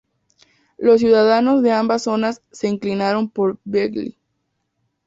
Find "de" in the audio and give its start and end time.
1.61-1.73